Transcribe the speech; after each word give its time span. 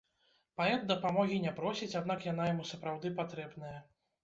Паэт 0.61 0.87
дапамогі 0.91 1.37
не 1.43 1.51
просіць, 1.61 1.91
аднак 2.01 2.27
яна 2.31 2.49
яму 2.53 2.69
сапраўды 2.73 3.15
патрэбная. 3.23 3.79